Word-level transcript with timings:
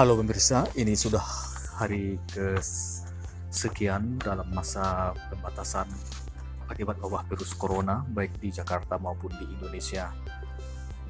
Halo 0.00 0.16
pemirsa, 0.16 0.64
ini 0.80 0.96
sudah 0.96 1.20
hari 1.76 2.16
ke 2.32 2.56
sekian 3.52 4.16
dalam 4.16 4.48
masa 4.48 5.12
pembatasan 5.28 5.84
akibat 6.72 6.96
wabah 7.04 7.28
virus 7.28 7.52
corona 7.52 8.00
baik 8.08 8.32
di 8.40 8.48
Jakarta 8.48 8.96
maupun 8.96 9.28
di 9.36 9.44
Indonesia. 9.44 10.08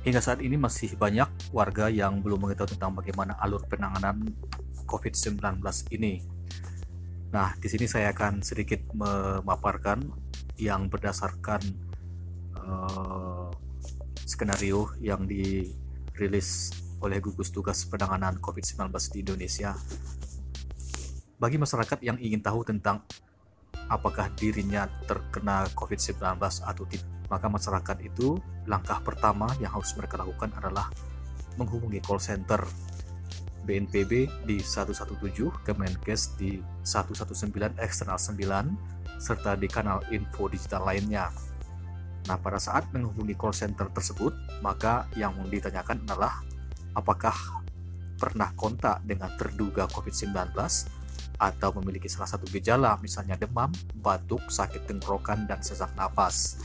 Hingga 0.02 0.18
saat 0.18 0.42
ini 0.42 0.58
masih 0.58 0.98
banyak 0.98 1.54
warga 1.54 1.86
yang 1.86 2.18
belum 2.18 2.42
mengetahui 2.42 2.74
tentang 2.74 2.98
bagaimana 2.98 3.38
alur 3.38 3.62
penanganan 3.70 4.26
COVID-19 4.90 5.38
ini. 5.94 6.26
Nah, 7.30 7.54
di 7.62 7.70
sini 7.70 7.86
saya 7.86 8.10
akan 8.10 8.42
sedikit 8.42 8.82
memaparkan 8.90 10.02
yang 10.58 10.90
berdasarkan 10.90 11.62
uh, 12.58 13.54
skenario 14.26 14.90
yang 14.98 15.30
dirilis 15.30 16.74
oleh 17.00 17.18
gugus 17.20 17.52
tugas 17.52 17.84
penanganan 17.88 18.36
COVID-19 18.40 18.92
di 19.12 19.18
Indonesia. 19.24 19.72
Bagi 21.40 21.56
masyarakat 21.56 21.98
yang 22.04 22.20
ingin 22.20 22.44
tahu 22.44 22.60
tentang 22.64 23.00
apakah 23.88 24.28
dirinya 24.36 24.86
terkena 25.08 25.66
COVID-19 25.72 26.20
atau 26.40 26.84
tidak, 26.84 27.08
maka 27.32 27.46
masyarakat 27.48 27.96
itu 28.04 28.36
langkah 28.68 29.00
pertama 29.00 29.48
yang 29.58 29.72
harus 29.72 29.96
mereka 29.96 30.20
lakukan 30.20 30.52
adalah 30.54 30.92
menghubungi 31.56 31.98
call 32.04 32.20
center 32.20 32.60
BNPB 33.64 34.28
di 34.48 34.58
117, 34.60 35.14
Kemenkes 35.64 36.36
di 36.36 36.60
119 36.82 37.76
eksternal 37.78 38.18
9, 38.18 39.20
serta 39.20 39.56
di 39.56 39.68
kanal 39.68 40.00
info 40.10 40.48
digital 40.48 40.88
lainnya. 40.88 41.28
Nah, 42.28 42.36
pada 42.40 42.60
saat 42.60 42.88
menghubungi 42.92 43.36
call 43.36 43.56
center 43.56 43.88
tersebut, 43.92 44.32
maka 44.64 45.08
yang 45.16 45.36
ditanyakan 45.48 46.04
adalah 46.08 46.40
apakah 46.94 47.34
pernah 48.20 48.52
kontak 48.52 49.00
dengan 49.08 49.32
terduga 49.40 49.88
COVID-19 49.88 50.52
atau 51.40 51.72
memiliki 51.80 52.04
salah 52.04 52.28
satu 52.28 52.44
gejala 52.52 53.00
misalnya 53.00 53.32
demam, 53.40 53.72
batuk, 54.04 54.44
sakit 54.52 54.84
tenggorokan, 54.84 55.48
dan 55.48 55.64
sesak 55.64 55.88
napas. 55.96 56.60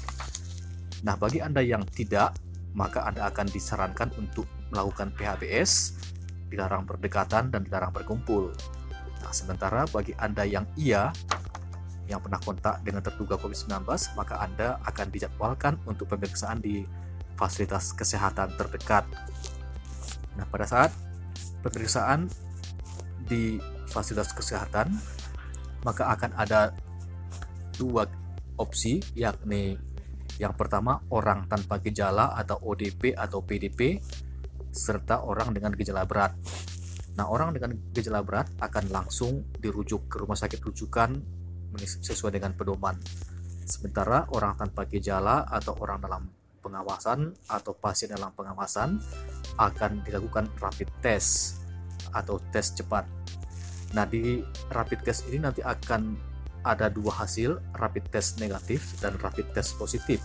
Nah, 1.08 1.16
bagi 1.16 1.40
Anda 1.40 1.64
yang 1.64 1.88
tidak, 1.88 2.36
maka 2.76 3.08
Anda 3.08 3.32
akan 3.32 3.48
disarankan 3.48 4.12
untuk 4.20 4.44
melakukan 4.76 5.16
PHBS, 5.16 5.96
dilarang 6.52 6.84
berdekatan 6.84 7.56
dan 7.56 7.64
dilarang 7.64 7.96
berkumpul. 7.96 8.52
Nah, 9.24 9.32
sementara 9.32 9.88
bagi 9.88 10.12
Anda 10.20 10.44
yang 10.44 10.68
iya, 10.76 11.16
yang 12.12 12.20
pernah 12.20 12.38
kontak 12.44 12.84
dengan 12.84 13.00
terduga 13.00 13.40
COVID-19, 13.40 13.88
maka 14.20 14.44
Anda 14.44 14.76
akan 14.84 15.08
dijadwalkan 15.08 15.80
untuk 15.88 16.12
pemeriksaan 16.12 16.60
di 16.60 16.84
fasilitas 17.40 17.96
kesehatan 17.96 18.60
terdekat 18.60 19.08
Nah, 20.36 20.46
pada 20.48 20.68
saat 20.68 20.92
pemeriksaan 21.64 22.28
di 23.26 23.58
fasilitas 23.90 24.32
kesehatan, 24.36 24.92
maka 25.88 26.12
akan 26.12 26.32
ada 26.36 26.74
dua 27.76 28.08
opsi, 28.60 29.02
yakni 29.16 29.76
yang 30.36 30.52
pertama 30.56 31.00
orang 31.16 31.48
tanpa 31.48 31.80
gejala 31.80 32.36
atau 32.36 32.60
ODP 32.60 33.16
atau 33.16 33.40
PDP, 33.44 34.00
serta 34.76 35.24
orang 35.24 35.56
dengan 35.56 35.72
gejala 35.80 36.04
berat. 36.04 36.36
Nah, 37.16 37.32
orang 37.32 37.56
dengan 37.56 37.72
gejala 37.96 38.20
berat 38.20 38.52
akan 38.60 38.92
langsung 38.92 39.48
dirujuk 39.56 40.12
ke 40.12 40.20
rumah 40.20 40.36
sakit 40.36 40.60
rujukan 40.60 41.16
sesuai 41.80 42.36
dengan 42.36 42.52
pedoman. 42.56 43.00
Sementara 43.64 44.28
orang 44.36 44.60
tanpa 44.60 44.84
gejala 44.88 45.48
atau 45.48 45.76
orang 45.80 46.00
dalam 46.04 46.24
pengawasan 46.66 47.38
atau 47.46 47.78
pasien 47.78 48.10
dalam 48.10 48.34
pengawasan 48.34 48.98
akan 49.62 50.02
dilakukan 50.02 50.50
rapid 50.58 50.90
test 51.06 51.62
atau 52.10 52.42
tes 52.50 52.74
cepat. 52.74 53.06
Nah, 53.94 54.10
di 54.10 54.42
rapid 54.74 55.06
test 55.06 55.30
ini 55.30 55.46
nanti 55.46 55.62
akan 55.62 56.18
ada 56.66 56.90
dua 56.90 57.14
hasil, 57.22 57.62
rapid 57.78 58.10
test 58.10 58.42
negatif 58.42 58.98
dan 58.98 59.14
rapid 59.22 59.46
test 59.54 59.78
positif. 59.78 60.18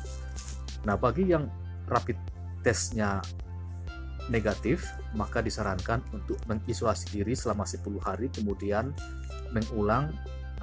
Nah, 0.88 0.96
bagi 0.96 1.28
yang 1.28 1.44
rapid 1.84 2.16
testnya 2.64 3.20
negatif, 4.32 4.88
maka 5.12 5.44
disarankan 5.44 6.00
untuk 6.16 6.40
mengisolasi 6.48 7.20
diri 7.20 7.36
selama 7.36 7.68
10 7.68 8.00
hari, 8.00 8.32
kemudian 8.32 8.94
mengulang 9.52 10.14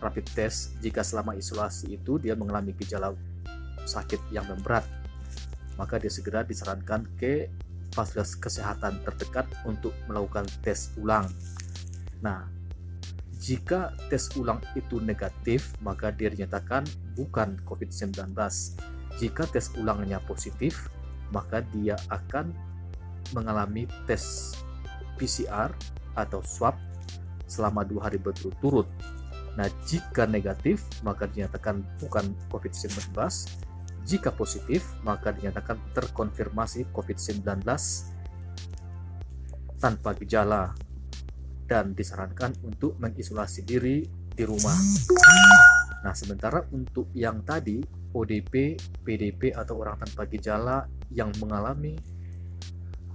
rapid 0.02 0.26
test 0.34 0.78
jika 0.82 1.06
selama 1.06 1.38
isolasi 1.38 1.98
itu 2.00 2.18
dia 2.18 2.34
mengalami 2.34 2.74
gejala 2.78 3.14
sakit 3.84 4.20
yang 4.30 4.46
memberat 4.46 4.86
maka 5.78 6.02
dia 6.02 6.12
segera 6.12 6.42
disarankan 6.44 7.06
ke 7.16 7.48
fasilitas 7.94 8.36
kesehatan 8.38 9.02
terdekat 9.06 9.48
untuk 9.64 9.94
melakukan 10.06 10.46
tes 10.62 10.94
ulang. 11.00 11.26
Nah, 12.22 12.46
jika 13.38 13.94
tes 14.10 14.34
ulang 14.36 14.60
itu 14.74 14.98
negatif, 15.00 15.78
maka 15.80 16.10
dia 16.12 16.34
dinyatakan 16.34 16.84
bukan 17.14 17.62
COVID-19. 17.64 18.34
Jika 19.18 19.44
tes 19.50 19.74
ulangnya 19.78 20.22
positif, 20.26 20.90
maka 21.32 21.62
dia 21.74 21.98
akan 22.10 22.54
mengalami 23.34 23.86
tes 24.06 24.54
PCR 25.18 25.74
atau 26.18 26.42
swab 26.46 26.78
selama 27.50 27.86
dua 27.86 28.10
hari 28.10 28.22
berturut-turut. 28.22 28.86
Nah, 29.58 29.66
jika 29.90 30.30
negatif, 30.30 30.86
maka 31.02 31.26
dinyatakan 31.26 31.82
bukan 31.98 32.30
COVID-19, 32.54 33.10
jika 34.08 34.32
positif, 34.32 34.88
maka 35.04 35.36
dinyatakan 35.36 35.92
terkonfirmasi 35.92 36.96
COVID-19 36.96 37.44
tanpa 39.84 40.16
gejala 40.16 40.72
dan 41.68 41.92
disarankan 41.92 42.56
untuk 42.64 42.96
mengisolasi 43.04 43.68
diri 43.68 44.08
di 44.08 44.44
rumah. 44.48 44.80
Nah, 46.08 46.16
sementara 46.16 46.64
untuk 46.72 47.12
yang 47.12 47.44
tadi 47.44 47.84
ODP, 48.16 48.80
PDP 49.04 49.52
atau 49.52 49.84
orang 49.84 50.00
tanpa 50.00 50.24
gejala 50.32 50.88
yang 51.12 51.28
mengalami 51.44 52.00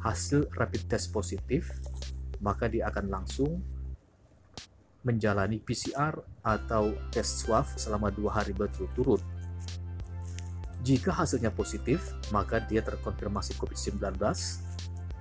hasil 0.04 0.52
rapid 0.52 0.92
test 0.92 1.08
positif, 1.08 1.72
maka 2.44 2.68
dia 2.68 2.92
akan 2.92 3.06
langsung 3.08 3.64
menjalani 5.08 5.56
PCR 5.56 6.14
atau 6.44 6.92
tes 7.08 7.26
swab 7.26 7.64
selama 7.80 8.12
dua 8.12 8.38
hari 8.38 8.52
berturut-turut 8.52 9.41
jika 10.82 11.14
hasilnya 11.14 11.54
positif, 11.54 12.10
maka 12.34 12.58
dia 12.66 12.82
terkonfirmasi 12.82 13.54
COVID-19. 13.54 14.18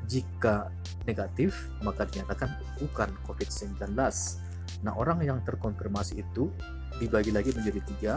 Jika 0.09 0.73
negatif, 1.05 1.69
maka 1.85 2.09
dinyatakan 2.09 2.49
bukan 2.81 3.09
COVID-19. 3.29 3.93
Nah, 4.81 4.93
orang 4.97 5.21
yang 5.21 5.39
terkonfirmasi 5.45 6.25
itu 6.25 6.49
dibagi 6.97 7.29
lagi 7.29 7.53
menjadi 7.53 7.81
tiga, 7.93 8.15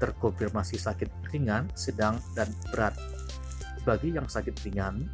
terkonfirmasi 0.00 0.80
sakit 0.80 1.28
ringan, 1.28 1.68
sedang, 1.76 2.16
dan 2.32 2.48
berat. 2.72 2.96
Bagi 3.84 4.16
yang 4.16 4.24
sakit 4.24 4.56
ringan, 4.64 5.04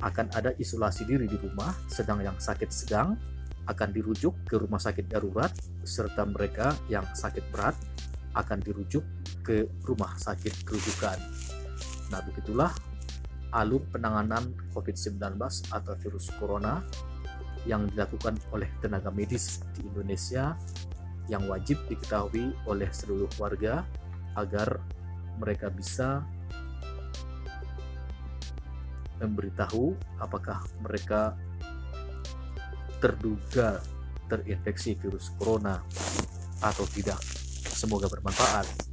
akan 0.00 0.26
ada 0.32 0.52
isolasi 0.56 1.04
diri 1.04 1.28
di 1.28 1.36
rumah, 1.36 1.72
sedang 1.88 2.20
yang 2.20 2.36
sakit 2.36 2.68
sedang 2.68 3.16
akan 3.66 3.90
dirujuk 3.90 4.46
ke 4.46 4.56
rumah 4.60 4.78
sakit 4.78 5.10
darurat, 5.10 5.50
serta 5.82 6.22
mereka 6.22 6.76
yang 6.86 7.02
sakit 7.16 7.42
berat 7.50 7.74
akan 8.36 8.60
dirujuk 8.62 9.02
ke 9.46 9.70
rumah 9.86 10.18
sakit 10.18 10.66
kerujukan. 10.66 11.14
Nah, 12.10 12.20
begitulah 12.26 12.74
alur 13.54 13.86
penanganan 13.94 14.50
COVID-19 14.74 15.38
atau 15.70 15.94
virus 16.02 16.34
corona 16.34 16.82
yang 17.66 17.86
dilakukan 17.86 18.34
oleh 18.50 18.66
tenaga 18.82 19.14
medis 19.14 19.62
di 19.78 19.86
Indonesia 19.86 20.58
yang 21.30 21.46
wajib 21.46 21.78
diketahui 21.86 22.54
oleh 22.66 22.90
seluruh 22.90 23.30
warga 23.38 23.86
agar 24.38 24.78
mereka 25.38 25.70
bisa 25.70 26.22
memberitahu 29.18 29.96
apakah 30.20 30.60
mereka 30.84 31.34
terduga 33.00 33.80
terinfeksi 34.26 34.98
virus 34.98 35.32
corona 35.34 35.80
atau 36.60 36.84
tidak. 36.90 37.20
Semoga 37.76 38.08
bermanfaat. 38.08 38.85